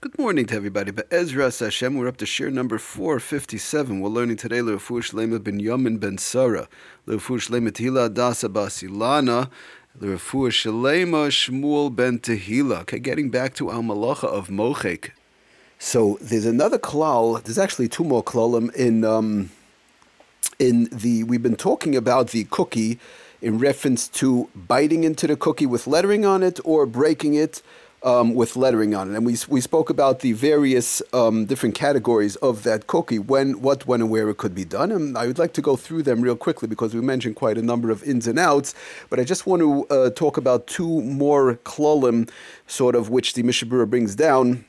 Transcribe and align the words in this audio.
Good 0.00 0.18
morning 0.18 0.44
to 0.46 0.56
everybody. 0.56 0.90
Be'ezra 0.90 1.56
Hashem, 1.58 1.96
we're 1.96 2.08
up 2.08 2.16
to 2.18 2.26
shir 2.26 2.50
number 2.50 2.78
457. 2.78 4.00
We're 4.00 4.08
learning 4.08 4.36
today 4.36 4.58
Le'ufu 4.58 5.00
Shlema 5.00 5.42
ben 5.42 5.60
Yamin 5.60 5.98
ben 5.98 6.18
Sarah, 6.18 6.68
Le'ufu 7.06 7.38
Shlema 7.38 7.70
Tehila 7.70 8.10
Adasa 8.10 8.52
Basilana, 8.52 9.48
Le'ufu 9.98 10.50
Shlema 10.50 11.28
Shmuel 11.28 11.94
ben 11.94 12.18
Tehila. 12.18 12.80
Okay, 12.80 12.98
getting 12.98 13.30
back 13.30 13.54
to 13.54 13.70
Al 13.70 13.82
Malacha 13.82 14.24
of 14.24 14.48
Mochek. 14.48 15.12
So 15.78 16.18
there's 16.20 16.44
another 16.44 16.78
klal, 16.78 17.42
there's 17.42 17.58
actually 17.58 17.88
two 17.88 18.04
more 18.04 18.22
klalim 18.22 18.74
in, 18.74 19.04
um, 19.04 19.50
in 20.58 20.88
the, 20.92 21.22
we've 21.22 21.42
been 21.42 21.56
talking 21.56 21.96
about 21.96 22.30
the 22.30 22.44
cookie 22.44 22.98
in 23.40 23.58
reference 23.58 24.08
to 24.08 24.50
biting 24.54 25.04
into 25.04 25.26
the 25.26 25.36
cookie 25.36 25.66
with 25.66 25.86
lettering 25.86 26.26
on 26.26 26.42
it 26.42 26.58
or 26.64 26.84
breaking 26.84 27.34
it 27.34 27.62
um, 28.04 28.34
with 28.34 28.54
lettering 28.54 28.94
on 28.94 29.10
it. 29.10 29.16
And 29.16 29.26
we, 29.26 29.36
we 29.48 29.60
spoke 29.60 29.90
about 29.90 30.20
the 30.20 30.32
various 30.32 31.02
um, 31.12 31.46
different 31.46 31.74
categories 31.74 32.36
of 32.36 32.62
that 32.62 32.86
cookie, 32.86 33.18
when, 33.18 33.62
what, 33.62 33.86
when, 33.86 34.02
and 34.02 34.10
where 34.10 34.28
it 34.28 34.36
could 34.36 34.54
be 34.54 34.64
done. 34.64 34.92
And 34.92 35.16
I 35.16 35.26
would 35.26 35.38
like 35.38 35.54
to 35.54 35.62
go 35.62 35.74
through 35.74 36.02
them 36.02 36.20
real 36.20 36.36
quickly 36.36 36.68
because 36.68 36.94
we 36.94 37.00
mentioned 37.00 37.34
quite 37.36 37.56
a 37.56 37.62
number 37.62 37.90
of 37.90 38.02
ins 38.04 38.26
and 38.26 38.38
outs. 38.38 38.74
But 39.08 39.18
I 39.18 39.24
just 39.24 39.46
want 39.46 39.60
to 39.60 39.86
uh, 39.88 40.10
talk 40.10 40.36
about 40.36 40.66
two 40.66 41.00
more 41.02 41.54
klolim, 41.64 42.28
sort 42.66 42.94
of, 42.94 43.08
which 43.08 43.32
the 43.32 43.42
Mishna 43.42 43.68
Berura 43.68 43.88
brings 43.88 44.14
down 44.14 44.66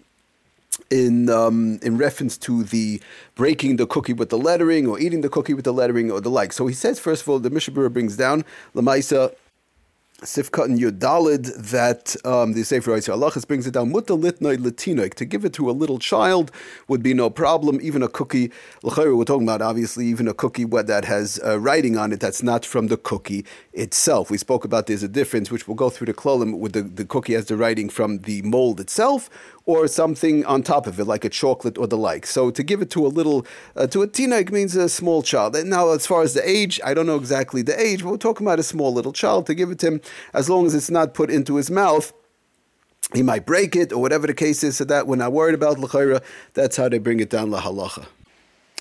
in 0.92 1.30
um, 1.30 1.80
in 1.82 1.98
reference 1.98 2.38
to 2.38 2.64
the 2.64 3.02
breaking 3.36 3.78
the 3.78 3.88
cookie 3.88 4.14
with 4.14 4.30
the 4.30 4.38
lettering 4.38 4.88
or 4.88 5.00
eating 5.00 5.22
the 5.22 5.30
cookie 5.30 5.54
with 5.54 5.64
the 5.66 5.74
lettering 5.74 6.12
or 6.12 6.20
the 6.20 6.30
like. 6.30 6.52
So 6.52 6.68
he 6.68 6.74
says 6.74 7.00
first 7.00 7.24
of 7.24 7.30
all, 7.30 7.40
the 7.40 7.50
Mishna 7.50 7.74
Berura 7.74 7.92
brings 7.92 8.18
down 8.18 8.44
Lamaisa 8.76 9.34
Sifkat 10.26 10.66
and 10.66 10.80
Yudalid 10.80 11.56
that 11.70 12.16
um, 12.26 12.54
the 12.54 12.64
Sefer 12.64 12.92
Halachas 12.92 13.48
brings 13.48 13.68
it 13.68 13.72
down. 13.72 13.92
Mutta 13.92 14.14
litnoid 14.14 14.58
latinoik. 14.58 15.14
To 15.16 15.26
give 15.26 15.46
it 15.46 15.54
to 15.54 15.70
a 15.70 15.72
little 15.72 16.00
child 16.00 16.52
would 16.88 17.02
be 17.02 17.14
no 17.14 17.30
problem. 17.30 17.80
Even 17.82 18.02
a 18.04 18.08
cookie, 18.08 18.52
we're 18.84 19.24
talking 19.24 19.44
about 19.48 19.62
obviously 19.62 20.06
even 20.08 20.28
a 20.28 20.34
cookie 20.34 20.66
what 20.66 20.88
that 20.88 21.06
has 21.06 21.40
uh, 21.46 21.60
writing 21.60 21.98
on 21.98 22.12
it 22.12 22.20
that's 22.20 22.44
not 22.44 22.66
from 22.66 22.88
the 22.88 22.98
cookie 22.98 23.46
itself. 23.74 24.30
We 24.30 24.38
spoke 24.38 24.66
about 24.66 24.88
there's 24.88 25.04
a 25.04 25.08
difference, 25.08 25.52
which 25.52 25.68
we'll 25.68 25.76
go 25.76 25.90
through 25.90 26.08
the 26.08 26.14
klolim, 26.14 26.60
with 26.60 26.74
the, 26.74 26.82
the 26.82 27.06
cookie 27.06 27.34
has 27.34 27.46
the 27.46 27.56
writing 27.56 27.90
from 27.90 28.20
the 28.20 28.42
mold 28.42 28.80
itself 28.80 29.30
or 29.66 29.88
something 29.88 30.46
on 30.46 30.62
top 30.62 30.86
of 30.86 31.00
it, 31.00 31.06
like 31.06 31.26
a 31.26 31.30
chocolate 31.30 31.78
or 31.78 31.88
the 31.88 31.98
like. 31.98 32.26
So 32.28 32.52
to 32.52 32.64
give 32.64 32.82
it 32.82 32.90
to 32.92 33.06
a 33.06 33.10
little, 33.10 33.46
uh, 33.76 33.88
to 33.88 34.04
a 34.04 34.08
teenage 34.08 34.52
means 34.52 34.76
a 34.76 34.88
small 34.88 35.24
child. 35.24 35.56
Now, 35.66 35.90
as 35.90 36.06
far 36.06 36.22
as 36.22 36.34
the 36.34 36.48
age, 36.48 36.80
I 36.84 36.94
don't 36.94 37.08
know 37.08 37.16
exactly 37.16 37.62
the 37.64 37.80
age, 37.80 38.04
but 38.04 38.12
we're 38.12 38.18
talking 38.18 38.46
about 38.46 38.60
a 38.60 38.64
small 38.64 38.94
little 38.94 39.14
child. 39.14 39.48
To 39.48 39.56
give 39.56 39.72
it 39.72 39.80
to 39.80 39.88
him, 39.88 40.02
as 40.34 40.50
long 40.50 40.66
as 40.66 40.76
it's 40.76 40.92
not 40.92 41.14
put 41.14 41.32
into 41.32 41.56
his 41.56 41.72
mouth, 41.72 42.14
he 43.14 43.24
might 43.24 43.46
break 43.46 43.76
it 43.76 43.92
or 43.92 44.02
whatever 44.02 44.28
the 44.28 44.34
case 44.34 44.64
is. 44.64 44.78
So 44.78 44.86
that 44.86 45.08
we're 45.08 45.16
not 45.16 45.32
worried 45.32 45.56
about 45.56 45.80
l'chayra. 45.80 46.22
That's 46.54 46.78
how 46.78 46.90
they 46.90 47.00
bring 47.00 47.20
it 47.20 47.30
down 47.30 47.50
la 47.50 47.62
halacha. 47.62 48.06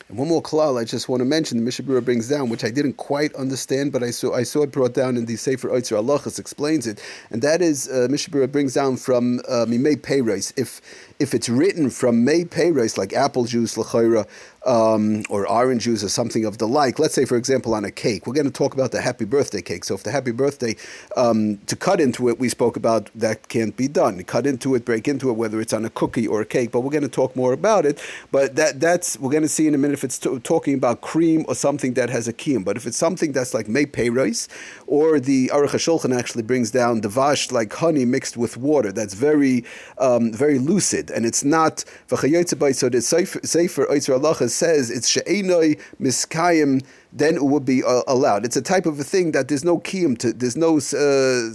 And 0.08 0.18
one 0.18 0.28
more 0.28 0.42
klal 0.42 0.78
I 0.78 0.84
just 0.84 1.08
want 1.08 1.20
to 1.20 1.24
mention, 1.24 1.56
the 1.56 1.64
Mishna 1.64 1.86
Berura 1.86 2.04
brings 2.04 2.28
down, 2.28 2.50
which 2.50 2.62
I 2.62 2.70
didn't 2.70 2.98
quite 2.98 3.34
understand, 3.36 3.90
but 3.90 4.02
I 4.02 4.10
saw 4.10 4.34
I 4.34 4.42
saw 4.42 4.62
it 4.62 4.70
brought 4.70 4.92
down 4.92 5.16
in 5.16 5.24
the 5.24 5.36
Sefer 5.36 5.68
Oitzer 5.70 5.96
Halachas 5.96 6.38
explains 6.38 6.86
it, 6.86 7.02
and 7.30 7.40
that 7.40 7.62
is 7.62 7.88
uh, 7.88 8.06
Mishna 8.10 8.34
Berura 8.34 8.52
brings 8.52 8.74
down 8.74 8.98
from 8.98 9.40
uh, 9.48 9.64
Mimei 9.66 9.96
Peiros. 9.96 10.52
If 10.58 10.82
if 11.18 11.32
it's 11.32 11.48
written 11.48 11.88
from 11.88 12.22
May 12.22 12.44
Peiros, 12.44 12.98
like 12.98 13.14
apple 13.14 13.44
juice, 13.44 13.76
lachayra, 13.76 14.26
um, 14.66 15.22
or 15.28 15.48
orange 15.48 15.84
juice 15.84 16.02
or 16.02 16.08
something 16.08 16.44
of 16.44 16.58
the 16.58 16.66
like. 16.66 16.98
Let's 16.98 17.14
say, 17.14 17.24
for 17.24 17.36
example, 17.36 17.74
on 17.74 17.84
a 17.84 17.90
cake. 17.90 18.26
We're 18.26 18.34
going 18.34 18.46
to 18.46 18.52
talk 18.52 18.74
about 18.74 18.92
the 18.92 19.00
happy 19.00 19.24
birthday 19.24 19.62
cake. 19.62 19.84
So 19.84 19.94
if 19.94 20.02
the 20.02 20.10
happy 20.10 20.30
birthday, 20.30 20.76
um, 21.16 21.58
to 21.66 21.76
cut 21.76 22.00
into 22.00 22.28
it, 22.28 22.38
we 22.38 22.48
spoke 22.48 22.76
about 22.76 23.10
that 23.14 23.48
can't 23.48 23.76
be 23.76 23.88
done. 23.88 24.22
Cut 24.24 24.46
into 24.46 24.74
it, 24.74 24.84
break 24.84 25.08
into 25.08 25.30
it, 25.30 25.34
whether 25.34 25.60
it's 25.60 25.72
on 25.72 25.84
a 25.84 25.90
cookie 25.90 26.26
or 26.26 26.40
a 26.40 26.46
cake. 26.46 26.70
But 26.72 26.80
we're 26.80 26.90
going 26.90 27.02
to 27.02 27.08
talk 27.08 27.36
more 27.36 27.52
about 27.52 27.84
it. 27.86 28.02
But 28.30 28.56
that 28.56 28.80
that's 28.80 29.18
we're 29.18 29.30
going 29.30 29.42
to 29.42 29.48
see 29.48 29.66
in 29.66 29.74
a 29.74 29.78
minute 29.78 29.94
if 29.94 30.04
it's 30.04 30.18
t- 30.18 30.38
talking 30.40 30.74
about 30.74 31.00
cream 31.00 31.44
or 31.48 31.54
something 31.54 31.94
that 31.94 32.10
has 32.10 32.28
a 32.28 32.32
kiyum. 32.32 32.64
But 32.64 32.76
if 32.76 32.86
it's 32.86 32.96
something 32.96 33.32
that's 33.32 33.54
like 33.54 33.68
may 33.68 33.84
rice, 34.08 34.48
or 34.86 35.20
the 35.20 35.48
Aruch 35.48 35.68
HaShulchan 35.68 36.16
actually 36.16 36.42
brings 36.42 36.70
down 36.70 37.00
devash 37.00 37.52
like 37.52 37.72
honey 37.72 38.04
mixed 38.04 38.36
with 38.36 38.56
water, 38.56 38.92
that's 38.92 39.14
very 39.14 39.64
um, 39.98 40.32
very 40.32 40.58
lucid, 40.58 41.10
and 41.10 41.26
it's 41.26 41.44
not 41.44 41.84
so 42.08 42.88
the 42.88 43.00
Sefer 43.00 44.14
Allah 44.14 44.34
says 44.54 44.90
it's 44.90 45.08
she'enoi 45.08 45.76
miskayim, 46.00 46.84
then 47.12 47.36
it 47.36 47.44
would 47.44 47.64
be 47.64 47.82
uh, 47.82 48.02
allowed. 48.06 48.44
It's 48.44 48.56
a 48.56 48.62
type 48.62 48.86
of 48.86 48.98
a 48.98 49.04
thing 49.04 49.32
that 49.32 49.48
there's 49.48 49.64
no 49.64 49.78
kiyum 49.78 50.16
to, 50.18 50.32
there's 50.32 50.56
no 50.56 50.78
uh, 50.78 51.54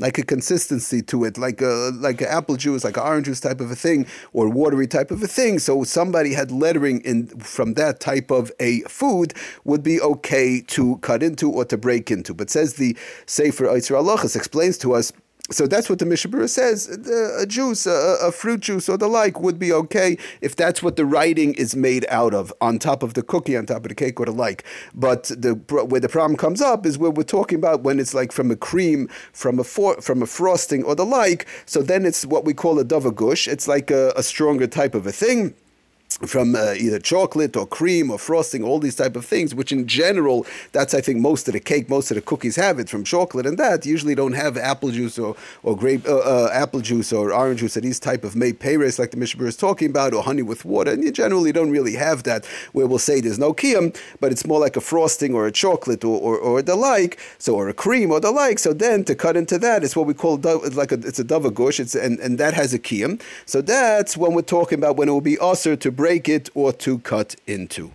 like 0.00 0.18
a 0.18 0.24
consistency 0.24 1.00
to 1.02 1.24
it, 1.24 1.38
like 1.38 1.62
a 1.62 1.90
like 1.94 2.20
an 2.20 2.26
apple 2.28 2.56
juice, 2.56 2.84
like 2.84 2.96
an 2.96 3.04
orange 3.04 3.26
juice 3.26 3.40
type 3.40 3.60
of 3.60 3.70
a 3.70 3.76
thing, 3.76 4.06
or 4.32 4.48
watery 4.48 4.86
type 4.86 5.10
of 5.10 5.22
a 5.22 5.28
thing. 5.28 5.58
So 5.58 5.84
somebody 5.84 6.34
had 6.34 6.50
lettering 6.50 7.00
in 7.02 7.28
from 7.38 7.74
that 7.74 8.00
type 8.00 8.30
of 8.30 8.50
a 8.58 8.80
food 8.82 9.34
would 9.64 9.82
be 9.82 10.00
okay 10.00 10.60
to 10.60 10.98
cut 10.98 11.22
into 11.22 11.50
or 11.50 11.64
to 11.66 11.76
break 11.76 12.10
into. 12.10 12.34
But 12.34 12.50
says 12.50 12.74
the 12.74 12.96
Sefer 13.26 13.66
Eitzra 13.66 13.98
Alachas 13.98 14.34
explains 14.34 14.78
to 14.78 14.94
us 14.94 15.12
so 15.50 15.66
that's 15.66 15.90
what 15.90 15.98
the 15.98 16.06
Mishna 16.06 16.30
Berura 16.30 16.48
says. 16.48 16.88
A 17.38 17.44
juice, 17.44 17.86
a, 17.86 18.16
a, 18.22 18.32
fruit 18.32 18.60
juice, 18.60 18.88
or 18.88 18.96
the 18.96 19.08
like 19.08 19.40
would 19.40 19.58
be 19.58 19.74
okay 19.74 20.16
if 20.40 20.56
that's 20.56 20.82
what 20.82 20.96
the 20.96 21.04
writing 21.04 21.52
is 21.54 21.76
made 21.76 22.06
out 22.08 22.32
of, 22.32 22.50
on 22.62 22.78
top 22.78 23.02
of 23.02 23.12
the 23.12 23.22
cookie, 23.22 23.54
on 23.54 23.66
top 23.66 23.84
of 23.84 23.88
the 23.90 23.94
cake, 23.94 24.18
or 24.18 24.24
the 24.24 24.32
like. 24.32 24.64
But 24.94 25.24
the 25.24 25.52
where 25.84 26.00
the 26.00 26.08
problem 26.08 26.38
comes 26.38 26.62
up 26.62 26.86
is 26.86 26.96
where 26.96 27.10
we're 27.10 27.24
talking 27.24 27.58
about 27.58 27.82
when 27.82 28.00
it's 28.00 28.14
like 28.14 28.32
from 28.32 28.50
a 28.50 28.56
cream, 28.56 29.08
from 29.34 29.58
a 29.58 29.64
for, 29.64 30.00
from 30.00 30.22
a 30.22 30.26
frosting, 30.26 30.82
or 30.82 30.94
the 30.94 31.04
like. 31.04 31.46
So 31.66 31.82
then 31.82 32.06
it's 32.06 32.24
what 32.24 32.46
we 32.46 32.54
call 32.54 32.78
a 32.78 32.84
davagush. 32.84 33.46
It's 33.46 33.68
like 33.68 33.90
a, 33.90 34.14
a 34.16 34.22
stronger 34.22 34.66
type 34.66 34.94
of 34.94 35.06
a 35.06 35.12
thing 35.12 35.54
from 36.18 36.54
uh, 36.54 36.72
either 36.72 36.98
chocolate 36.98 37.56
or 37.56 37.66
cream 37.66 38.10
or 38.10 38.18
frosting, 38.18 38.62
all 38.62 38.78
these 38.78 38.96
type 38.96 39.16
of 39.16 39.24
things, 39.24 39.54
which 39.54 39.72
in 39.72 39.86
general, 39.86 40.46
that's 40.72 40.94
I 40.94 41.00
think 41.00 41.18
most 41.18 41.48
of 41.48 41.54
the 41.54 41.60
cake, 41.60 41.88
most 41.88 42.10
of 42.10 42.14
the 42.14 42.22
cookies 42.22 42.56
have 42.56 42.78
it 42.78 42.88
from 42.88 43.04
chocolate, 43.04 43.46
and 43.46 43.58
that 43.58 43.84
usually 43.84 44.14
don't 44.14 44.32
have 44.32 44.56
apple 44.56 44.90
juice 44.90 45.18
or 45.18 45.36
or 45.62 45.76
grape 45.76 46.06
uh, 46.06 46.18
uh, 46.18 46.50
apple 46.52 46.80
juice 46.80 47.12
or 47.12 47.32
orange 47.32 47.60
juice 47.60 47.76
or 47.76 47.80
these 47.80 48.00
type 48.00 48.24
of 48.24 48.36
made 48.36 48.60
payres 48.60 48.98
like 48.98 49.10
the 49.10 49.16
Mishna 49.16 49.40
Berura 49.40 49.48
is 49.48 49.56
talking 49.56 49.90
about, 49.90 50.14
or 50.14 50.22
honey 50.22 50.42
with 50.42 50.64
water, 50.64 50.92
and 50.92 51.02
you 51.04 51.10
generally 51.10 51.52
don't 51.52 51.70
really 51.70 51.94
have 51.94 52.22
that 52.24 52.46
where 52.72 52.86
we'll 52.86 52.98
say 52.98 53.20
there's 53.20 53.38
no 53.38 53.52
kiyum, 53.52 53.96
but 54.20 54.32
it's 54.32 54.46
more 54.46 54.60
like 54.60 54.76
a 54.76 54.80
frosting 54.80 55.34
or 55.34 55.46
a 55.46 55.52
chocolate 55.52 56.04
or, 56.04 56.18
or, 56.18 56.38
or 56.38 56.62
the 56.62 56.76
like, 56.76 57.18
so 57.38 57.54
or 57.54 57.68
a 57.68 57.74
cream 57.74 58.10
or 58.10 58.20
the 58.20 58.30
like. 58.30 58.58
So 58.58 58.72
then 58.72 59.04
to 59.04 59.14
cut 59.14 59.36
into 59.36 59.58
that, 59.58 59.84
it's 59.84 59.96
what 59.96 60.06
we 60.06 60.14
call 60.14 60.36
like 60.36 60.92
a, 60.92 60.94
it's 60.94 61.18
a 61.18 61.24
davagush, 61.24 61.80
it's 61.80 61.94
and, 61.94 62.18
and 62.20 62.38
that 62.38 62.54
has 62.54 62.74
a 62.74 62.78
kiyum. 62.78 63.20
So 63.46 63.60
that's 63.60 64.16
when 64.16 64.34
we're 64.34 64.42
talking 64.42 64.78
about 64.78 64.96
when 64.96 65.08
it 65.08 65.12
will 65.12 65.20
be 65.20 65.38
usher 65.38 65.76
to 65.76 65.90
break 66.04 66.28
it 66.28 66.50
or 66.54 66.70
to 66.70 66.98
cut 66.98 67.34
into. 67.46 67.90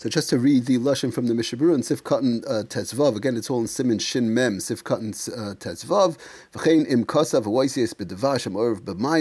So 0.00 0.08
just 0.08 0.30
to 0.30 0.38
read 0.38 0.64
the 0.64 0.78
lashon 0.78 1.12
from 1.12 1.26
the 1.26 1.34
Mishna 1.34 1.58
Berura 1.58 1.74
and 1.74 1.84
Sif 1.84 2.00
uh, 2.00 2.64
Tetzvav. 2.64 3.16
Again, 3.16 3.36
it's 3.36 3.50
all 3.50 3.60
in 3.60 3.66
Simon 3.66 3.98
Shin 3.98 4.32
Mem 4.32 4.58
Sif 4.58 4.80
uh. 4.90 4.96
V'chein 4.96 6.86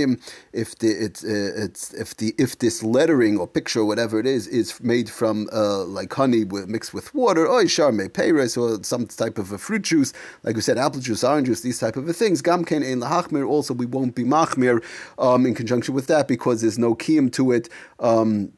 im. 0.02 0.20
If 0.54 0.78
the 0.78 0.88
it's 0.88 1.22
uh, 1.26 1.52
it's 1.58 1.94
if 1.94 2.16
the 2.16 2.34
if 2.38 2.60
this 2.60 2.82
lettering 2.82 3.38
or 3.38 3.46
picture 3.46 3.82
or 3.82 3.86
whatever 3.86 4.22
it 4.22 4.26
is 4.26 4.48
is 4.48 4.80
made 4.80 5.10
from 5.10 5.50
uh, 5.52 5.84
like 5.84 6.14
honey 6.14 6.46
mixed 6.46 6.94
with 6.94 7.14
water, 7.14 7.46
or 7.46 7.66
charme 7.66 8.00
peiris 8.08 8.58
or 8.58 8.82
some 8.82 9.06
type 9.06 9.38
of 9.38 9.52
a 9.52 9.58
fruit 9.58 9.82
juice, 9.82 10.14
like 10.44 10.56
we 10.56 10.62
said, 10.62 10.78
apple 10.78 11.02
juice, 11.02 11.26
orange 11.26 11.48
juice, 11.48 11.60
these 11.60 11.80
type 11.80 11.98
of 11.98 12.16
things. 12.16 12.42
Gamken 12.42 12.90
ein 12.90 13.02
lahachmir. 13.02 13.46
Also, 13.46 13.74
we 13.74 13.86
won't 13.86 14.16
be 14.16 14.24
machmir 14.24 14.82
um, 15.18 15.46
in 15.46 15.54
conjunction 15.56 15.94
with 15.94 16.08
that 16.08 16.30
because 16.30 16.62
there's 16.62 16.80
no 16.80 16.96
kiyum 16.96 17.30
to 17.34 17.52
it. 17.52 17.68
Um, 18.00 18.54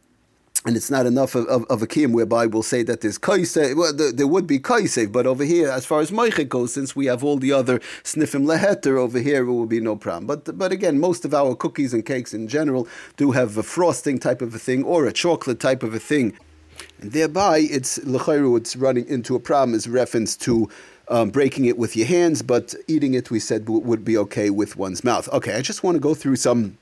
and 0.65 0.75
it's 0.75 0.91
not 0.91 1.05
enough 1.07 1.33
of, 1.33 1.47
of, 1.47 1.65
of 1.65 1.81
a 1.81 1.87
kiyum 1.87 2.13
whereby 2.13 2.45
we'll 2.45 2.61
say 2.61 2.83
that 2.83 3.01
there's 3.01 3.17
kaiseh. 3.17 3.75
Well, 3.75 3.93
there, 3.93 4.11
there 4.11 4.27
would 4.27 4.45
be 4.45 4.59
kaiseh, 4.59 5.11
but 5.11 5.25
over 5.25 5.43
here, 5.43 5.69
as 5.69 5.85
far 5.85 6.01
as 6.01 6.11
moichik 6.11 6.49
goes, 6.49 6.73
since 6.73 6.95
we 6.95 7.07
have 7.07 7.23
all 7.23 7.37
the 7.37 7.51
other 7.51 7.79
sniffim 8.03 8.45
leheter 8.45 8.97
over 8.97 9.19
here, 9.19 9.41
it 9.41 9.51
will 9.51 9.65
be 9.65 9.81
no 9.81 9.95
problem. 9.95 10.27
But 10.27 10.57
but 10.57 10.71
again, 10.71 10.99
most 10.99 11.25
of 11.25 11.33
our 11.33 11.55
cookies 11.55 11.93
and 11.93 12.05
cakes 12.05 12.33
in 12.33 12.47
general 12.47 12.87
do 13.17 13.31
have 13.31 13.57
a 13.57 13.63
frosting 13.63 14.19
type 14.19 14.41
of 14.41 14.53
a 14.53 14.59
thing 14.59 14.83
or 14.83 15.07
a 15.07 15.13
chocolate 15.13 15.59
type 15.59 15.81
of 15.81 15.95
a 15.95 15.99
thing, 15.99 16.37
and 16.99 17.11
thereby 17.11 17.59
it's 17.59 17.97
lechayru. 17.99 18.55
It's 18.57 18.75
running 18.75 19.07
into 19.07 19.35
a 19.35 19.39
problem 19.39 19.75
as 19.75 19.87
reference 19.87 20.35
to. 20.37 20.69
Um, 21.07 21.29
breaking 21.29 21.65
it 21.65 21.77
with 21.77 21.97
your 21.97 22.07
hands, 22.07 22.41
but 22.41 22.73
eating 22.87 23.15
it, 23.15 23.29
we 23.29 23.39
said, 23.41 23.65
w- 23.65 23.81
would 23.81 24.05
be 24.05 24.17
okay 24.17 24.49
with 24.49 24.77
one's 24.77 25.03
mouth. 25.03 25.27
Okay, 25.33 25.55
I 25.55 25.61
just 25.61 25.83
want 25.83 25.95
to 25.95 25.99
go 25.99 26.13
through 26.13 26.37
some 26.37 26.77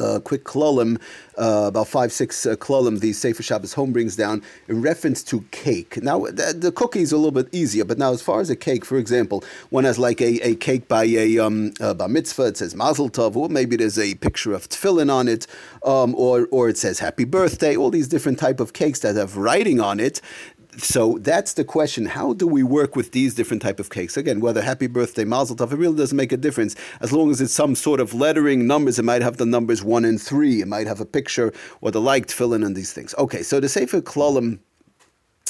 uh, 0.00 0.20
quick 0.20 0.44
klolim, 0.44 1.00
uh, 1.36 1.66
about 1.68 1.88
five, 1.88 2.12
six 2.12 2.46
uh, 2.46 2.56
klolim, 2.56 3.00
the 3.00 3.12
Sefer 3.12 3.42
Shabbos 3.42 3.72
home 3.72 3.92
brings 3.92 4.16
down 4.16 4.42
in 4.68 4.82
reference 4.82 5.22
to 5.24 5.42
cake. 5.50 6.02
Now, 6.02 6.20
the, 6.26 6.54
the 6.56 6.72
cookie 6.72 7.00
is 7.00 7.12
a 7.12 7.16
little 7.16 7.32
bit 7.32 7.48
easier, 7.52 7.84
but 7.84 7.98
now 7.98 8.12
as 8.12 8.22
far 8.22 8.40
as 8.40 8.50
a 8.50 8.56
cake, 8.56 8.84
for 8.84 8.96
example, 8.96 9.44
one 9.70 9.84
has 9.84 9.98
like 9.98 10.20
a, 10.20 10.40
a 10.46 10.54
cake 10.56 10.88
by 10.88 11.04
a 11.04 11.38
um, 11.38 11.72
uh, 11.80 11.94
bar 11.94 12.08
mitzvah, 12.08 12.46
it 12.46 12.56
says 12.56 12.74
mazel 12.74 13.10
tov, 13.10 13.36
or 13.36 13.48
maybe 13.48 13.76
there's 13.76 13.98
a 13.98 14.14
picture 14.16 14.52
of 14.52 14.68
tefillin 14.68 15.12
on 15.12 15.28
it, 15.28 15.46
um, 15.84 16.14
or, 16.14 16.48
or 16.50 16.68
it 16.68 16.78
says 16.78 16.98
happy 16.98 17.24
birthday, 17.24 17.76
all 17.76 17.90
these 17.90 18.08
different 18.08 18.38
type 18.38 18.60
of 18.60 18.72
cakes 18.72 19.00
that 19.00 19.16
have 19.16 19.36
writing 19.36 19.80
on 19.80 20.00
it 20.00 20.20
so 20.78 21.18
that's 21.20 21.54
the 21.54 21.64
question. 21.64 22.06
How 22.06 22.32
do 22.32 22.46
we 22.46 22.62
work 22.62 22.96
with 22.96 23.12
these 23.12 23.34
different 23.34 23.62
type 23.62 23.80
of 23.80 23.90
cakes? 23.90 24.16
Again, 24.16 24.40
whether 24.40 24.62
happy 24.62 24.86
birthday, 24.86 25.24
mazel 25.24 25.56
tov, 25.56 25.72
it 25.72 25.76
really 25.76 25.96
doesn't 25.96 26.16
make 26.16 26.32
a 26.32 26.36
difference. 26.36 26.76
As 27.00 27.12
long 27.12 27.30
as 27.30 27.40
it's 27.40 27.52
some 27.52 27.74
sort 27.74 28.00
of 28.00 28.14
lettering, 28.14 28.66
numbers, 28.66 28.98
it 28.98 29.04
might 29.04 29.22
have 29.22 29.36
the 29.36 29.46
numbers 29.46 29.82
one 29.82 30.04
and 30.04 30.20
three. 30.20 30.60
It 30.60 30.68
might 30.68 30.86
have 30.86 31.00
a 31.00 31.06
picture 31.06 31.52
or 31.80 31.90
the 31.90 32.00
like, 32.00 32.30
fill 32.30 32.54
in 32.54 32.64
on 32.64 32.74
these 32.74 32.92
things. 32.92 33.14
Okay, 33.18 33.42
so 33.42 33.60
the 33.60 33.68
Sefer 33.68 34.00
Klalim 34.00 34.60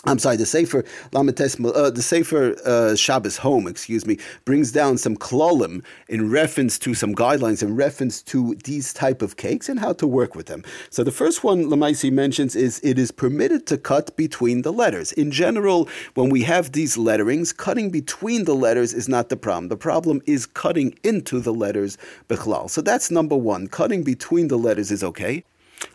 I'm 0.04 0.20
sorry, 0.20 0.36
the 0.36 0.46
Sefer 0.46 0.84
Lamites, 1.10 1.58
uh, 1.74 1.90
the 1.90 2.02
Sefer 2.02 2.54
uh, 2.64 2.94
Shabbos 2.94 3.38
Home, 3.38 3.66
excuse 3.66 4.06
me, 4.06 4.18
brings 4.44 4.70
down 4.70 4.96
some 4.96 5.16
klolim 5.16 5.82
in 6.08 6.30
reference 6.30 6.78
to 6.80 6.94
some 6.94 7.16
guidelines 7.16 7.64
in 7.64 7.74
reference 7.74 8.22
to 8.22 8.54
these 8.62 8.92
type 8.92 9.22
of 9.22 9.36
cakes 9.36 9.68
and 9.68 9.80
how 9.80 9.92
to 9.94 10.06
work 10.06 10.36
with 10.36 10.46
them. 10.46 10.62
So 10.90 11.02
the 11.02 11.10
first 11.10 11.42
one 11.42 11.64
Lamaisi 11.64 12.12
mentions 12.12 12.54
is 12.54 12.80
it 12.84 12.96
is 12.96 13.10
permitted 13.10 13.66
to 13.66 13.76
cut 13.76 14.16
between 14.16 14.62
the 14.62 14.72
letters. 14.72 15.10
In 15.12 15.32
general, 15.32 15.88
when 16.14 16.30
we 16.30 16.42
have 16.42 16.72
these 16.72 16.96
letterings, 16.96 17.52
cutting 17.52 17.90
between 17.90 18.44
the 18.44 18.54
letters 18.54 18.94
is 18.94 19.08
not 19.08 19.30
the 19.30 19.36
problem. 19.36 19.68
The 19.68 19.76
problem 19.76 20.22
is 20.26 20.46
cutting 20.46 20.96
into 21.02 21.40
the 21.40 21.52
letters 21.52 21.98
bechlal. 22.28 22.70
So 22.70 22.82
that's 22.82 23.10
number 23.10 23.36
one. 23.36 23.66
Cutting 23.66 24.04
between 24.04 24.46
the 24.46 24.58
letters 24.58 24.92
is 24.92 25.02
okay. 25.02 25.44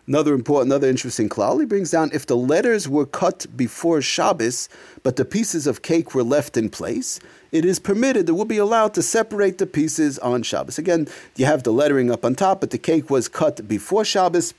Another 0.08 0.34
important, 0.34 0.72
another 0.72 0.90
interesting 0.90 1.30
klal, 1.30 1.66
brings 1.68 1.92
down 1.92 2.10
if 2.14 2.26
the 2.26 2.36
letters 2.36 2.90
were 2.90 3.06
cut 3.06 3.46
before 3.56 4.02
Shabbos, 4.02 4.68
but 5.02 5.16
the 5.16 5.26
pieces 5.26 5.66
of 5.66 5.82
cake 5.82 6.14
were 6.14 6.24
left 6.24 6.58
in 6.58 6.70
place, 6.70 7.20
it 7.52 7.64
is 7.64 7.80
permitted, 7.80 8.28
it 8.28 8.34
will 8.34 8.46
be 8.46 8.58
allowed 8.58 8.94
to 8.96 9.02
separate 9.02 9.60
the 9.60 9.66
pieces 9.66 10.20
on 10.20 10.44
Shabbos. 10.44 10.78
Again, 10.78 11.08
you 11.36 11.46
have 11.46 11.64
the 11.64 11.72
lettering 11.72 12.12
up 12.12 12.26
on 12.26 12.36
top, 12.36 12.60
but 12.60 12.72
the 12.72 12.78
cake 12.78 13.10
was 13.10 13.28
cut 13.28 13.68
before 13.68 14.04
Shabbos. 14.04 14.54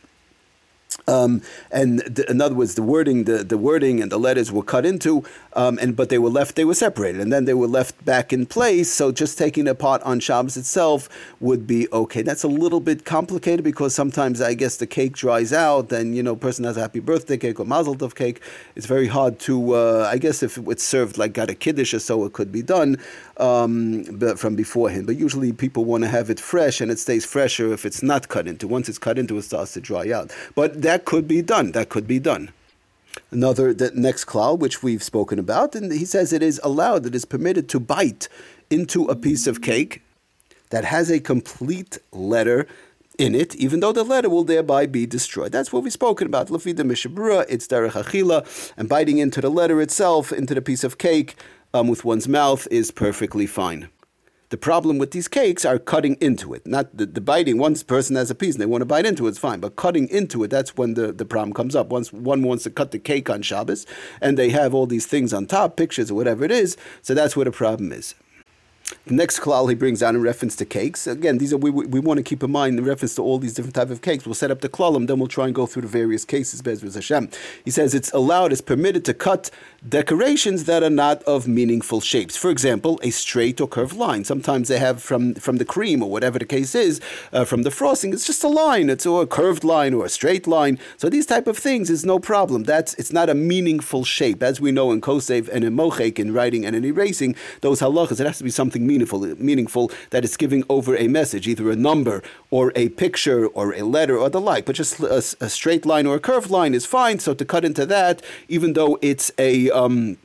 Um, 1.06 1.43
and 1.70 2.19
in 2.29 2.41
other 2.41 2.55
words, 2.55 2.75
the 2.75 2.82
wording, 2.82 3.25
the, 3.25 3.44
the 3.44 3.58
wording 3.58 4.00
and 4.00 4.11
the 4.11 4.19
letters 4.19 4.50
were 4.50 4.62
cut 4.62 4.87
into, 4.87 5.25
um, 5.55 5.79
and 5.81 5.96
but 5.96 6.08
they 6.08 6.19
were 6.19 6.31
left, 6.31 6.56
they 6.56 6.64
were 6.64 6.75
separated, 6.75 7.20
and 7.20 7.32
then 7.32 7.44
they 7.44 7.55
were 7.55 7.67
left 7.67 8.05
back 8.05 8.32
in 8.32 8.46
place. 8.46 8.91
So 8.91 9.12
just 9.12 9.37
taking 9.38 9.69
apart 9.69 10.02
on 10.02 10.20
Shabbos 10.20 10.56
itself 10.56 11.08
would 11.41 11.67
be 11.67 11.88
okay. 11.93 12.23
That's 12.23 12.43
a 12.43 12.49
little 12.49 12.81
bit 12.81 13.05
complicated 13.05 13.64
because 13.64 13.94
sometimes 13.94 14.41
I 14.41 14.55
guess 14.55 14.76
the 14.76 14.87
cake 14.87 15.14
dries 15.14 15.52
out, 15.52 15.93
and 15.93 16.17
you 16.17 16.23
know, 16.23 16.37
person 16.37 16.64
has 16.64 16.76
a 16.76 16.81
happy 16.81 17.00
birthday 17.00 17.37
cake 17.37 17.61
or 17.61 17.67
mazel 17.67 17.94
tov 17.97 18.14
cake. 18.14 18.40
It's 18.75 18.87
very 18.87 19.06
hard 19.06 19.38
to, 19.40 19.75
uh, 19.75 20.08
I 20.11 20.19
guess, 20.19 20.43
if 20.43 20.56
it's 20.56 20.85
served 20.85 21.19
like 21.19 21.32
got 21.32 21.50
a 21.50 21.55
kiddush 21.55 21.94
or 21.94 21.99
so, 22.00 22.25
it 22.25 22.32
could 22.32 22.50
be 22.50 22.62
done 22.62 22.99
um, 23.37 24.05
but 24.12 24.38
from 24.38 24.56
beforehand. 24.56 25.06
But 25.06 25.17
usually 25.17 25.52
people 25.52 25.85
want 25.85 26.05
to 26.05 26.08
have 26.08 26.31
it 26.31 26.40
fresh, 26.40 26.81
and 26.81 26.90
it 26.90 26.99
stays 26.99 27.25
fresher 27.25 27.73
if 27.73 27.85
it's 27.85 28.02
not 28.02 28.29
cut 28.29 28.47
into. 28.47 28.69
Once 28.69 28.88
it's 28.88 28.99
cut 28.99 29.19
into, 29.19 29.37
it 29.38 29.43
starts 29.43 29.73
to 29.75 29.81
dry 29.81 30.11
out. 30.11 30.32
But 30.55 30.82
that 30.84 31.04
could 31.04 31.26
be 31.26 31.42
done. 31.42 31.72
That 31.72 31.88
could 31.88 32.06
be 32.06 32.19
done. 32.19 32.50
Another, 33.31 33.72
the 33.75 33.90
next 33.94 34.26
klal, 34.26 34.58
which 34.58 34.82
we've 34.82 35.02
spoken 35.02 35.38
about, 35.38 35.75
and 35.75 35.90
he 35.92 36.04
says 36.04 36.32
it 36.32 36.42
is 36.42 36.60
allowed, 36.62 37.06
it 37.06 37.14
is 37.14 37.25
permitted 37.25 37.69
to 37.70 37.81
bite 37.81 38.28
into 38.70 39.04
a 39.06 39.16
piece 39.16 39.46
of 39.46 39.60
cake 39.60 40.02
that 40.70 40.84
has 40.84 41.10
a 41.10 41.20
complete 41.20 41.98
letter 42.12 42.66
in 43.19 43.34
it, 43.34 43.54
even 43.56 43.81
though 43.81 43.92
the 43.92 44.02
letter 44.02 44.28
will 44.28 44.44
thereby 44.44 44.86
be 44.86 45.06
destroyed. 45.06 45.52
That's 45.52 45.72
what 45.72 45.84
we've 45.84 45.92
spoken 45.92 46.26
about. 46.26 46.48
Lafida 46.48 46.84
Mishna 46.84 47.12
Berura, 47.12 47.46
it's 47.48 47.66
Derech 47.69 47.92
Achila, 47.92 48.72
and 48.76 48.88
biting 48.88 49.19
into 49.19 49.40
the 49.40 49.50
letter 49.50 49.80
itself, 49.80 50.32
into 50.32 50.54
the 50.54 50.62
piece 50.62 50.84
of 50.84 50.98
cake 50.98 51.37
um, 51.72 51.88
with 51.88 52.04
one's 52.04 52.28
mouth, 52.28 52.66
is 52.70 52.90
perfectly 52.90 53.46
fine. 53.46 53.88
The 54.50 54.56
problem 54.58 54.99
with 54.99 55.11
these 55.12 55.26
cakes 55.26 55.64
are 55.64 55.79
cutting 55.79 56.17
into 56.20 56.55
it, 56.55 56.67
not 56.67 56.96
the, 56.96 57.06
the 57.06 57.20
biting. 57.20 57.58
Once 57.58 57.82
person 57.82 58.14
has 58.17 58.31
a 58.31 58.35
piece 58.35 58.55
and 58.55 58.62
they 58.62 58.67
want 58.67 58.82
to 58.82 58.87
bite 58.87 59.06
into 59.06 59.26
it, 59.26 59.31
it's 59.31 59.38
fine. 59.38 59.61
But 59.61 59.76
cutting 59.76 60.08
into 60.08 60.44
it, 60.44 60.49
that's 60.49 60.76
when 60.76 60.94
the, 60.94 61.12
the 61.12 61.25
problem 61.25 61.52
comes 61.52 61.75
up. 61.75 61.88
Once 61.88 62.12
one 62.12 62.43
wants 62.43 62.64
to 62.64 62.70
cut 62.70 62.91
the 62.91 62.99
cake 62.99 63.31
on 63.31 63.43
Shabbos 63.43 63.87
and 64.20 64.38
they 64.38 64.50
have 64.50 64.75
all 64.75 64.87
these 64.87 65.06
things 65.06 65.32
on 65.32 65.46
top, 65.46 65.76
pictures 65.76 66.11
or 66.11 66.14
whatever 66.14 66.44
it 66.44 66.50
is, 66.50 66.76
so 67.02 67.14
that's 67.14 67.37
where 67.37 67.44
the 67.44 67.52
problem 67.52 67.91
is. 67.91 68.14
The 69.06 69.14
next 69.14 69.40
klal 69.40 69.69
he 69.69 69.75
brings 69.75 70.02
out 70.02 70.14
in 70.14 70.20
reference 70.22 70.56
to 70.56 70.64
cakes. 70.64 71.06
Again, 71.06 71.38
these 71.38 71.52
are 71.52 71.56
we, 71.56 71.70
we, 71.70 71.86
we 71.86 72.00
want 72.00 72.19
to 72.19 72.22
keep 72.22 72.42
in 72.42 72.50
mind 72.50 72.78
in 72.78 72.84
reference 72.84 73.14
to 73.16 73.22
all 73.22 73.38
these 73.38 73.54
different 73.54 73.75
type 73.75 73.90
of 73.90 74.02
cakes. 74.02 74.26
We'll 74.26 74.34
set 74.34 74.50
up 74.50 74.60
the 74.60 74.69
klalim, 74.69 75.06
then 75.06 75.19
we'll 75.19 75.28
try 75.28 75.46
and 75.46 75.54
go 75.54 75.66
through 75.66 75.82
the 75.82 75.88
various 75.88 76.25
cases. 76.25 76.62
Bezras 76.62 76.94
Hashem. 76.94 77.28
He 77.64 77.70
says 77.70 77.94
it's 77.94 78.12
allowed, 78.12 78.52
it's 78.52 78.60
permitted 78.60 79.04
to 79.06 79.14
cut 79.14 79.50
decorations 79.86 80.64
that 80.64 80.82
are 80.82 80.90
not 80.90 81.22
of 81.25 81.46
meaningful 81.46 82.00
shapes. 82.00 82.36
For 82.36 82.50
example, 82.50 82.98
a 83.02 83.10
straight 83.10 83.60
or 83.60 83.69
curved 83.69 83.96
line. 83.96 84.25
Sometimes 84.25 84.69
they 84.69 84.78
have 84.78 85.02
from 85.02 85.34
from 85.34 85.56
the 85.56 85.64
cream 85.64 86.02
or 86.02 86.10
whatever 86.10 86.38
the 86.38 86.46
case 86.46 86.75
is, 86.75 87.00
uh, 87.32 87.44
from 87.44 87.62
the 87.62 87.70
frosting. 87.70 88.12
It's 88.12 88.26
just 88.26 88.44
a 88.44 88.48
line. 88.48 88.90
It's 88.90 89.06
or 89.06 89.22
a 89.22 89.26
curved 89.26 89.64
line 89.64 89.94
or 89.94 90.04
a 90.04 90.08
straight 90.10 90.46
line. 90.46 90.78
So 90.96 91.08
these 91.08 91.26
type 91.26 91.46
of 91.46 91.58
things 91.58 91.90
is 91.90 92.04
no 92.04 92.19
problem. 92.19 92.64
That's 92.64 92.94
it's 92.94 93.12
not 93.12 93.30
a 93.30 93.34
meaningful 93.34 94.04
shape, 94.04 94.42
as 94.42 94.60
we 94.60 94.72
know 94.72 94.92
in 94.92 95.00
kosev 95.00 95.48
and 95.48 95.64
in 95.64 95.75
mochek 95.76 96.19
in 96.19 96.32
writing 96.32 96.64
and 96.64 96.75
in 96.76 96.84
erasing 96.84 97.34
those 97.60 97.80
halachas. 97.80 98.20
It 98.20 98.26
has 98.26 98.38
to 98.38 98.44
be 98.44 98.50
something 98.50 98.74
something 98.75 98.87
meaningful, 98.87 99.21
meaningful 99.38 99.91
that 100.11 100.25
is 100.25 100.37
giving 100.37 100.65
over 100.69 100.97
a 100.97 101.06
message, 101.09 101.47
either 101.47 101.71
a 101.71 101.76
number 101.76 102.23
or 102.50 102.73
a 102.75 102.88
picture 102.91 103.47
or 103.47 103.75
a 103.75 103.82
letter 103.82 104.19
or 104.19 104.29
the 104.31 104.41
like. 104.41 104.65
But 104.67 104.76
just 104.76 105.00
a, 105.00 105.23
a 105.41 105.49
straight 105.49 105.87
line 105.87 106.06
or 106.06 106.17
a 106.17 106.21
curved 106.21 106.50
line 106.50 106.75
is 106.75 106.85
fine. 106.85 107.21
So 107.21 107.35
to 107.35 107.44
cut 107.44 107.65
into 107.65 107.87
that, 107.87 108.23
even 108.49 108.73
though 108.73 108.99
it's 109.00 109.31
a 109.38 109.71
um, 109.71 110.17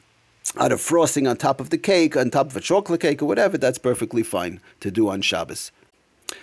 out 0.57 0.72
of 0.72 0.81
frosting 0.81 1.28
on 1.28 1.38
top 1.38 1.62
of 1.62 1.69
the 1.69 1.78
cake, 1.78 2.18
on 2.18 2.31
top 2.31 2.48
of 2.48 2.57
a 2.57 2.62
chocolate 2.62 3.01
cake 3.01 3.22
or 3.22 3.28
whatever, 3.28 3.57
that's 3.57 3.78
perfectly 3.78 4.24
fine 4.24 4.60
to 4.80 4.90
do 4.90 5.10
on 5.10 5.22
Shabbos. 5.22 5.72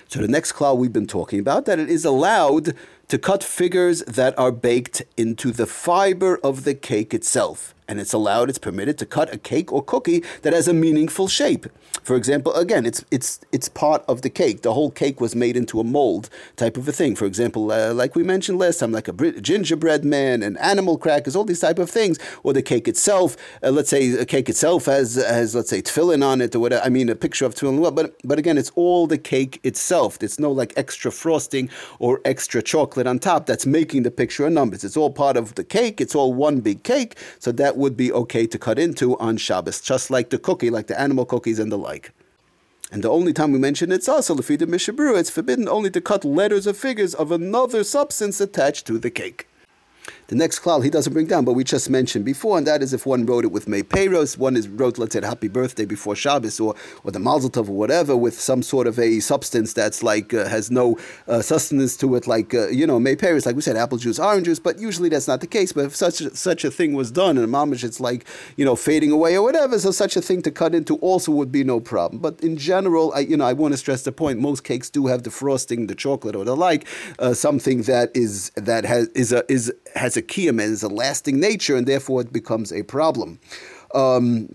So 0.08 0.20
the 0.20 0.28
next 0.28 0.52
klal 0.52 0.76
we've 0.76 0.92
been 0.92 1.06
talking 1.06 1.40
about 1.40 1.64
that 1.66 1.78
it 1.78 1.88
is 1.88 2.04
allowed 2.04 2.74
to 3.08 3.18
cut 3.18 3.42
figures 3.42 4.02
that 4.02 4.36
are 4.38 4.52
baked 4.52 5.02
into 5.16 5.52
the 5.52 5.66
fiber 5.66 6.38
of 6.42 6.64
the 6.64 6.74
cake 6.74 7.14
itself 7.14 7.75
and 7.88 8.00
it's 8.00 8.12
allowed, 8.12 8.48
it's 8.48 8.58
permitted 8.58 8.98
to 8.98 9.06
cut 9.06 9.32
a 9.32 9.38
cake 9.38 9.72
or 9.72 9.82
cookie 9.82 10.24
that 10.42 10.52
has 10.52 10.68
a 10.68 10.74
meaningful 10.74 11.28
shape. 11.28 11.66
For 12.02 12.16
example, 12.16 12.52
again, 12.54 12.86
it's 12.86 13.04
it's 13.10 13.40
it's 13.52 13.68
part 13.68 14.04
of 14.08 14.22
the 14.22 14.30
cake. 14.30 14.62
The 14.62 14.74
whole 14.74 14.90
cake 14.90 15.20
was 15.20 15.34
made 15.34 15.56
into 15.56 15.80
a 15.80 15.84
mold 15.84 16.28
type 16.56 16.76
of 16.76 16.86
a 16.86 16.92
thing. 16.92 17.16
For 17.16 17.24
example, 17.24 17.72
uh, 17.72 17.92
like 17.94 18.14
we 18.14 18.22
mentioned 18.22 18.58
last 18.58 18.78
time, 18.78 18.92
like 18.92 19.08
a 19.08 19.12
gingerbread 19.40 20.04
man 20.04 20.42
and 20.42 20.58
animal 20.58 20.98
crackers, 20.98 21.34
all 21.34 21.44
these 21.44 21.60
type 21.60 21.78
of 21.78 21.90
things, 21.90 22.18
or 22.42 22.52
the 22.52 22.62
cake 22.62 22.86
itself. 22.86 23.36
Uh, 23.62 23.70
let's 23.70 23.90
say 23.90 24.12
a 24.12 24.24
cake 24.24 24.48
itself 24.48 24.86
has 24.86 25.16
has 25.16 25.54
let's 25.54 25.70
say 25.70 25.82
tefillin 25.82 26.24
on 26.24 26.40
it 26.40 26.54
or 26.54 26.60
whatever. 26.60 26.84
I 26.84 26.88
mean, 26.88 27.08
a 27.08 27.14
picture 27.14 27.44
of 27.44 27.54
tefillin. 27.54 27.94
But 27.94 28.16
but 28.24 28.38
again, 28.38 28.58
it's 28.58 28.70
all 28.74 29.06
the 29.06 29.18
cake 29.18 29.60
itself. 29.64 30.18
There's 30.18 30.38
no 30.38 30.52
like 30.52 30.72
extra 30.76 31.10
frosting 31.10 31.70
or 31.98 32.20
extra 32.24 32.62
chocolate 32.62 33.06
on 33.06 33.18
top 33.18 33.46
that's 33.46 33.66
making 33.66 34.02
the 34.02 34.10
picture 34.10 34.46
of 34.46 34.52
numbers. 34.52 34.84
It's 34.84 34.96
all 34.96 35.10
part 35.10 35.36
of 35.36 35.54
the 35.54 35.64
cake. 35.64 36.00
It's 36.00 36.14
all 36.14 36.34
one 36.34 36.60
big 36.60 36.82
cake. 36.82 37.16
So 37.38 37.52
that 37.52 37.75
would 37.76 37.96
be 37.96 38.12
okay 38.12 38.46
to 38.46 38.58
cut 38.58 38.78
into 38.78 39.16
on 39.18 39.36
Shabbos, 39.36 39.80
just 39.80 40.10
like 40.10 40.30
the 40.30 40.38
cookie, 40.38 40.70
like 40.70 40.86
the 40.86 41.00
animal 41.00 41.24
cookies 41.24 41.58
and 41.58 41.70
the 41.70 41.78
like. 41.78 42.12
And 42.92 43.02
the 43.02 43.10
only 43.10 43.32
time 43.32 43.52
we 43.52 43.58
mention 43.58 43.90
it's 43.90 44.08
also 44.08 44.34
Lafida 44.34 44.66
Mishna 44.66 44.94
Berura, 44.94 45.18
it's 45.18 45.30
forbidden 45.30 45.68
only 45.68 45.90
to 45.90 46.00
cut 46.00 46.24
letters 46.24 46.66
or 46.66 46.72
figures 46.72 47.14
of 47.14 47.32
another 47.32 47.82
substance 47.82 48.40
attached 48.40 48.86
to 48.86 48.98
the 48.98 49.10
cake. 49.10 49.48
The 50.28 50.34
next 50.34 50.60
klal 50.60 50.82
he 50.82 50.90
doesn't 50.90 51.12
bring 51.12 51.26
down, 51.26 51.44
but 51.44 51.52
we 51.52 51.62
just 51.62 51.88
mentioned 51.88 52.24
before, 52.24 52.58
and 52.58 52.66
that 52.66 52.82
is 52.82 52.92
if 52.92 53.06
one 53.06 53.26
wrote 53.26 53.44
it 53.44 53.52
with 53.52 53.66
Peiros, 53.66 54.36
one 54.36 54.56
is 54.56 54.66
wrote, 54.68 54.98
let's 54.98 55.14
say, 55.14 55.20
Happy 55.24 55.48
Birthday 55.48 55.84
before 55.84 56.16
Shabbos, 56.16 56.58
or, 56.58 56.74
or 57.04 57.10
the 57.12 57.18
Mazel 57.18 57.50
Tov, 57.50 57.68
or 57.68 57.76
whatever, 57.76 58.16
with 58.16 58.38
some 58.38 58.62
sort 58.62 58.86
of 58.86 58.98
a 58.98 59.20
substance 59.20 59.72
that's 59.72 60.02
like, 60.02 60.34
uh, 60.34 60.48
has 60.48 60.70
no 60.70 60.98
uh, 61.28 61.40
sustenance 61.42 61.96
to 61.98 62.16
it, 62.16 62.26
like, 62.26 62.54
uh, 62.54 62.68
you 62.68 62.86
know, 62.86 62.98
Peiros, 62.98 63.46
like 63.46 63.54
we 63.54 63.62
said, 63.62 63.76
apple 63.76 63.98
juice, 63.98 64.18
orange 64.18 64.46
juice, 64.46 64.58
but 64.58 64.80
usually 64.80 65.08
that's 65.08 65.28
not 65.28 65.40
the 65.40 65.46
case. 65.46 65.72
But 65.72 65.86
if 65.86 65.96
such, 65.96 66.16
such 66.32 66.64
a 66.64 66.70
thing 66.70 66.94
was 66.94 67.10
done, 67.12 67.38
and 67.38 67.44
a 67.44 67.48
mamish, 67.48 67.84
it's 67.84 68.00
like, 68.00 68.26
you 68.56 68.64
know, 68.64 68.74
fading 68.74 69.12
away 69.12 69.36
or 69.36 69.42
whatever, 69.42 69.78
so 69.78 69.90
such 69.92 70.16
a 70.16 70.20
thing 70.20 70.42
to 70.42 70.50
cut 70.50 70.74
into 70.74 70.96
also 70.96 71.30
would 71.32 71.52
be 71.52 71.62
no 71.62 71.78
problem. 71.78 72.20
But 72.20 72.40
in 72.40 72.56
general, 72.56 73.12
I, 73.14 73.20
you 73.20 73.36
know, 73.36 73.44
I 73.44 73.52
want 73.52 73.74
to 73.74 73.78
stress 73.78 74.02
the 74.02 74.12
point, 74.12 74.40
most 74.40 74.64
cakes 74.64 74.90
do 74.90 75.06
have 75.06 75.22
the 75.22 75.30
frosting, 75.30 75.86
the 75.86 75.94
chocolate, 75.94 76.34
or 76.34 76.44
the 76.44 76.56
like, 76.56 76.86
uh, 77.18 77.34
something 77.34 77.82
that 77.82 78.10
is, 78.14 78.50
that 78.56 78.84
has, 78.84 79.08
is 79.08 79.32
a, 79.32 79.44
is, 79.50 79.72
has 79.94 80.15
a 80.16 80.22
kiyam, 80.22 80.60
is 80.60 80.82
a 80.82 80.88
lasting 80.88 81.40
nature, 81.40 81.76
and 81.76 81.86
therefore 81.86 82.20
it 82.20 82.32
becomes 82.32 82.72
a 82.72 82.82
problem. 82.82 83.38
Um, 83.94 84.54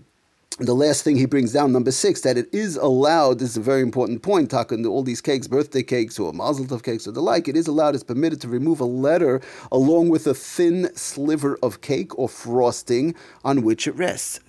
the 0.58 0.74
last 0.74 1.02
thing 1.02 1.16
he 1.16 1.26
brings 1.26 1.52
down, 1.52 1.72
number 1.72 1.90
six, 1.90 2.20
that 2.20 2.36
it 2.36 2.48
is 2.52 2.76
allowed, 2.76 3.38
this 3.38 3.50
is 3.50 3.56
a 3.56 3.62
very 3.62 3.80
important 3.80 4.22
point, 4.22 4.50
talking 4.50 4.82
to 4.82 4.90
all 4.90 5.02
these 5.02 5.20
cakes, 5.20 5.48
birthday 5.48 5.82
cakes 5.82 6.18
or 6.18 6.32
mazel 6.32 6.66
tov 6.66 6.82
cakes 6.82 7.06
or 7.06 7.12
the 7.12 7.22
like, 7.22 7.48
it 7.48 7.56
is 7.56 7.66
allowed, 7.66 7.94
it's 7.94 8.04
permitted 8.04 8.40
to 8.42 8.48
remove 8.48 8.78
a 8.78 8.84
letter 8.84 9.40
along 9.72 10.10
with 10.10 10.26
a 10.26 10.34
thin 10.34 10.94
sliver 10.94 11.58
of 11.62 11.80
cake 11.80 12.16
or 12.18 12.28
frosting 12.28 13.14
on 13.44 13.62
which 13.62 13.86
it 13.86 13.96
rests. 13.96 14.40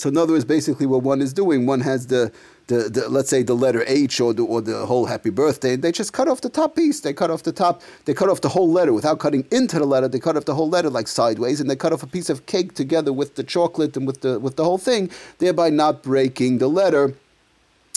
So 0.00 0.08
in 0.08 0.16
other 0.16 0.32
words, 0.32 0.44
basically 0.44 0.86
what 0.86 1.02
one 1.02 1.20
is 1.20 1.32
doing, 1.32 1.66
one 1.66 1.80
has 1.80 2.06
the 2.06 2.32
the, 2.66 2.88
the, 2.88 3.08
let's 3.08 3.28
say 3.28 3.42
the 3.42 3.54
letter 3.54 3.82
H 3.88 4.20
or 4.20 4.32
the, 4.32 4.44
or 4.44 4.60
the 4.60 4.86
whole 4.86 5.06
happy 5.06 5.30
birthday, 5.30 5.74
they 5.74 5.90
just 5.90 6.12
cut 6.12 6.28
off 6.28 6.40
the 6.40 6.48
top 6.48 6.76
piece. 6.76 7.00
They 7.00 7.12
cut 7.12 7.28
off 7.28 7.42
the 7.42 7.50
top, 7.50 7.82
they 8.04 8.14
cut 8.14 8.28
off 8.28 8.42
the 8.42 8.48
whole 8.48 8.70
letter 8.70 8.92
without 8.92 9.18
cutting 9.18 9.44
into 9.50 9.80
the 9.80 9.84
letter. 9.84 10.06
They 10.06 10.20
cut 10.20 10.36
off 10.36 10.44
the 10.44 10.54
whole 10.54 10.68
letter 10.68 10.88
like 10.88 11.08
sideways, 11.08 11.60
and 11.60 11.68
they 11.68 11.74
cut 11.74 11.92
off 11.92 12.04
a 12.04 12.06
piece 12.06 12.30
of 12.30 12.46
cake 12.46 12.74
together 12.74 13.12
with 13.12 13.34
the 13.34 13.42
chocolate 13.42 13.96
and 13.96 14.06
with 14.06 14.20
the 14.20 14.38
with 14.38 14.54
the 14.54 14.62
whole 14.62 14.78
thing, 14.78 15.10
thereby 15.38 15.68
not 15.68 16.04
breaking 16.04 16.58
the 16.58 16.68
letter 16.68 17.14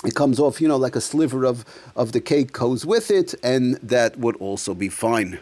it 0.03 0.15
comes 0.15 0.39
off, 0.39 0.59
you 0.59 0.67
know, 0.67 0.75
like 0.75 0.95
a 0.95 1.01
sliver 1.01 1.45
of, 1.45 1.63
of 1.95 2.11
the 2.11 2.19
cake 2.19 2.51
goes 2.51 2.85
with 2.85 3.09
it, 3.09 3.33
and 3.41 3.75
that 3.75 4.17
would 4.17 4.35
also 4.37 4.73
be 4.73 4.89
fine. 4.89 5.39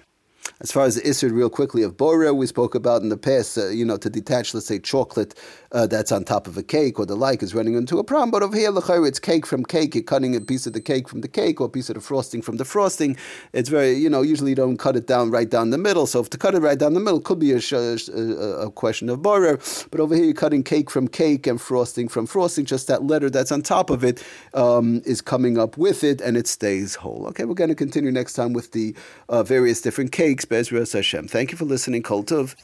As 0.62 0.72
far 0.72 0.86
as 0.86 0.96
the 0.96 1.02
Isser, 1.02 1.32
real 1.32 1.50
quickly, 1.50 1.82
of 1.82 1.98
Borer, 1.98 2.36
we 2.36 2.46
spoke 2.46 2.76
about 2.76 3.02
in 3.02 3.10
the 3.10 3.18
past, 3.18 3.58
uh, 3.58 3.70
you 3.70 3.84
know, 3.84 3.98
to 3.98 4.10
detach, 4.10 4.54
let's 4.54 4.68
say, 4.68 4.78
chocolate 4.78 5.34
uh, 5.72 5.88
that's 5.88 6.12
on 6.12 6.24
top 6.24 6.46
of 6.46 6.58
a 6.58 6.64
cake 6.64 7.00
or 7.00 7.06
the 7.06 7.16
like 7.16 7.42
is 7.42 7.56
running 7.56 7.76
into 7.76 7.98
a 7.98 8.04
problem. 8.04 8.30
But 8.30 8.44
over 8.44 8.56
here, 8.56 8.72
Lechayr, 8.72 9.08
it's 9.08 9.20
cake 9.20 9.46
from 9.46 9.64
cake. 9.64 9.96
You're 9.96 10.04
cutting 10.04 10.36
a 10.36 10.42
piece 10.42 10.68
of 10.68 10.74
the 10.74 10.82
cake 10.82 11.08
from 11.08 11.22
the 11.22 11.28
cake 11.28 11.62
or 11.62 11.66
a 11.66 11.70
piece 11.70 11.90
of 11.90 11.96
the 11.96 12.02
frosting 12.02 12.42
from 12.42 12.58
the 12.58 12.66
frosting. 12.66 13.18
It's 13.54 13.70
very, 13.70 13.94
you 13.94 14.10
know, 14.10 14.22
usually 14.22 14.52
you 14.52 14.56
don't 14.56 14.78
cut 14.78 14.96
it 14.96 15.08
down 15.08 15.32
right 15.32 15.50
down 15.50 15.72
the 15.72 15.78
middle. 15.78 16.06
So 16.06 16.20
if 16.20 16.30
to 16.32 16.38
cut 16.38 16.54
it 16.54 16.60
right 16.60 16.78
down 16.78 16.94
the 16.94 17.00
middle 17.00 17.22
could 17.22 17.40
be 17.40 17.54
a, 17.54 17.62
a, 17.74 18.68
a 18.68 18.72
question 18.72 19.10
of 19.10 19.22
Borer. 19.22 19.60
But 19.90 20.00
over 20.00 20.16
here, 20.16 20.26
you're 20.26 20.34
cutting 20.34 20.64
cake 20.64 20.92
from 20.92 21.08
cake 21.08 21.48
and 21.48 21.60
frosting 21.60 22.08
from 22.08 22.28
frosting. 22.28 22.66
Just 22.66 22.88
that 22.88 23.04
letter 23.04 23.30
that's 23.30 23.52
on 23.52 23.62
top 23.62 23.90
of 23.90 24.04
it 24.04 24.24
um, 24.54 25.02
is 25.06 25.22
coming 25.22 25.58
up 25.58 25.78
with 25.78 26.04
it 26.04 26.22
and 26.22 26.38
it 26.38 26.48
stays 26.48 26.96
whole. 26.96 27.26
Okay, 27.30 27.46
we're 27.46 27.56
going 27.56 27.70
to 27.70 27.76
continue 27.76 28.12
next 28.12 28.34
time 28.34 28.54
with 28.54 28.72
the 28.74 28.94
uh, 29.30 29.42
various 29.42 29.82
different 29.82 30.12
cakes. 30.12 30.31
Bezras 30.40 30.94
Hashem. 30.94 31.28
Thank 31.28 31.52
you 31.52 31.58
for 31.58 31.66
listening, 31.66 32.04
Kol 32.04 32.24
Tov. 32.24 32.56